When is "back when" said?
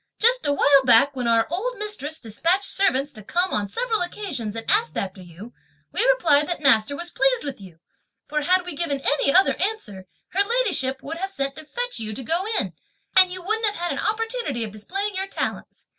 0.83-1.27